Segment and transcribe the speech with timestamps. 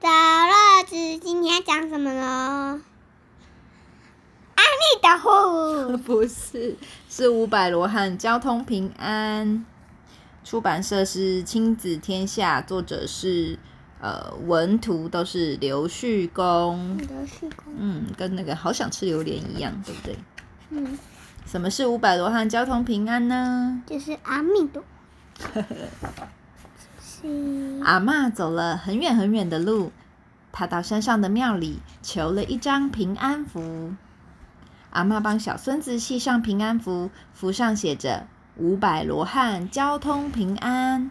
[0.00, 2.80] 的乐子，今天讲什么呢？
[4.54, 5.96] 阿弥陀佛。
[6.04, 6.76] 不是，
[7.08, 9.64] 是五百罗汉交通平安。
[10.44, 13.58] 出版社是亲子天下，作者是
[14.00, 16.96] 呃文图都是刘旭公。
[16.98, 17.72] 刘旭公。
[17.76, 20.16] 嗯，跟那个好想吃榴莲一样，对不对？
[20.70, 20.98] 嗯。
[21.44, 23.82] 什么是五百罗汉交通平安呢？
[23.86, 24.82] 就是阿弥陀。
[27.84, 29.92] 阿妈走了很远很远的路，
[30.50, 33.94] 她到山上的庙里求了一张平安符。
[34.90, 38.26] 阿妈帮小孙子系上平安符，符上写着
[38.58, 41.10] “五百罗汉交通平安”。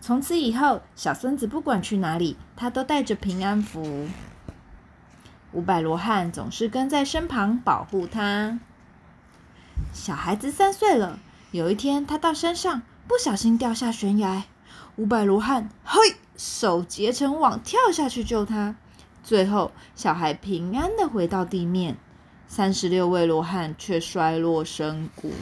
[0.00, 4.08] 从此以后，小孙子不管去哪里，他都带着平安符。
[5.52, 8.58] 五百罗汉总是跟在身旁保护他。
[9.92, 11.18] 小孩子三岁了，
[11.50, 14.44] 有一天他到山上，不小心掉下悬崖。
[14.96, 15.98] 五百罗汉，嘿，
[16.36, 18.76] 手结成网跳下去救他。
[19.22, 21.96] 最后，小孩平安的回到地面，
[22.46, 25.32] 三十六位罗汉却摔落深谷。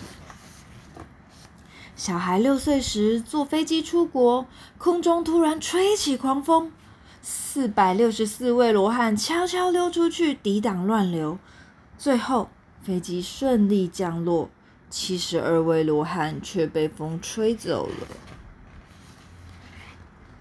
[1.94, 6.70] 小孩六岁时坐飞机出国，空中突然吹起狂风，
[7.22, 11.38] 四百六十四位罗汉悄悄溜出去抵挡乱流，
[11.96, 12.50] 最后
[12.82, 14.50] 飞机顺利降落，
[14.90, 18.35] 七十二位罗汉却被风吹走了。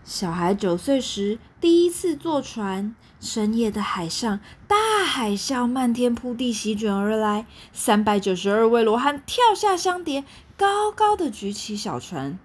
[0.06, 10.24] 小孩九岁时第一次坐船，深夜的海上，大海啸漫天铺地席卷而来，三百九十二位罗汉跳下香蝶，
[10.56, 12.38] 高高的举起小船，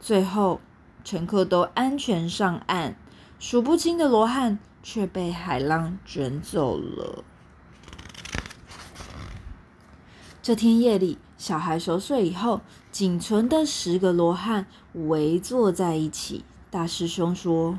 [0.00, 0.62] 最后
[1.04, 2.96] 乘客都安全上岸，
[3.38, 7.22] 数不清的罗汉却被海浪卷走了。
[10.40, 16.46] 这天夜里，小孩熟睡以后，仅存的十个罗汉围坐在一起。
[16.74, 17.78] 大师兄说：“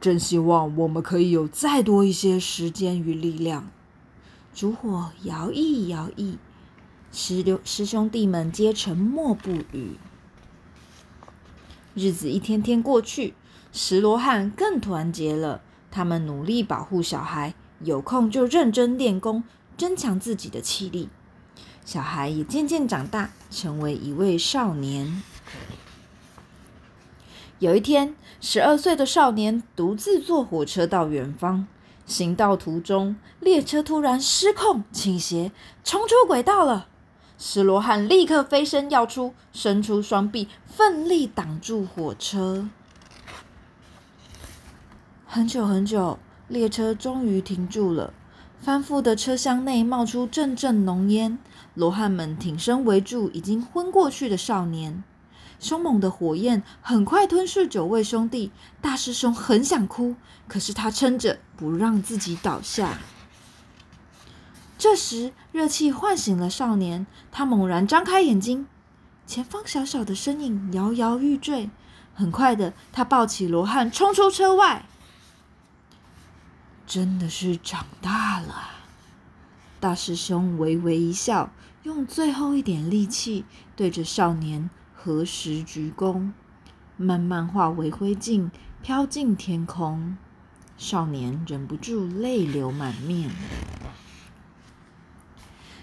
[0.00, 3.68] 真希望我们可以有再多一些时间与力量。”
[4.54, 6.38] 烛火摇曳摇曳，
[7.12, 9.98] 师兄师兄弟们皆沉默不语。
[11.92, 13.34] 日子一天天过去，
[13.74, 15.60] 石罗汉更团结了。
[15.90, 19.44] 他们努力保护小孩，有空就认真练功，
[19.76, 21.10] 增强自己的气力。
[21.84, 25.22] 小孩也渐渐长大，成为一位少年。
[27.62, 31.68] 有一天，十二岁的少年独自坐火车到远方。
[32.04, 35.52] 行到途中，列车突然失控倾斜，
[35.84, 36.88] 冲出轨道了。
[37.38, 42.68] 石罗汉立刻飞身要出，伸出双臂，奋力挡住火车。
[45.24, 46.18] 很久很久，
[46.48, 48.12] 列车终于停住了。
[48.60, 51.38] 翻覆的车厢内冒出阵阵浓烟，
[51.74, 55.04] 罗汉们挺身围住已经昏过去的少年。
[55.62, 58.50] 凶猛的火焰很快吞噬九位兄弟，
[58.80, 60.16] 大师兄很想哭，
[60.48, 62.98] 可是他撑着不让自己倒下。
[64.76, 68.66] 这时，热气唤醒了少年，他猛然张开眼睛，
[69.24, 71.70] 前方小小的身影摇摇欲坠。
[72.12, 74.84] 很快的，他抱起罗汉冲出车外。
[76.84, 78.68] 真的是长大了，
[79.78, 81.52] 大师兄微微一笑，
[81.84, 83.44] 用最后一点力气
[83.76, 84.68] 对着少年。
[85.04, 86.30] 何时鞠躬，
[86.96, 88.52] 慢慢化为灰烬，
[88.84, 90.16] 飘进天空。
[90.78, 93.28] 少年忍不住泪流满面。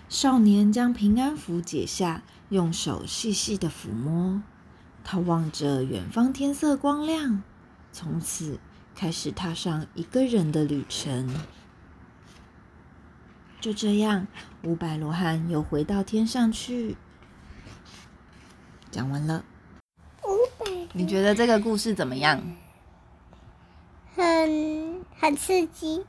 [0.07, 4.41] 少年将平安符解下，用手细细的抚摸。
[5.03, 7.43] 他望着远方，天色光亮，
[7.91, 8.57] 从此
[8.95, 11.35] 开始踏上一个人的旅程。
[13.59, 14.27] 就这样，
[14.63, 16.95] 五百罗汉又回到天上去。
[18.91, 19.43] 讲完了，
[20.93, 22.41] 你觉得这个故事怎么样？
[24.15, 26.05] 很很刺激，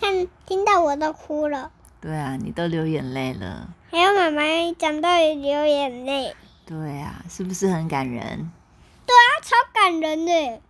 [0.00, 1.70] 看听到我都哭了。
[2.00, 3.74] 对啊，你都流眼泪了。
[3.90, 4.42] 还有妈妈
[4.78, 6.34] 讲到也流眼泪。
[6.66, 8.50] 对啊，是不是很感人？
[9.06, 10.60] 对啊，超感人的。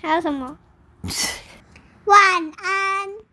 [0.00, 0.58] 还有什么？
[2.04, 3.27] 晚安。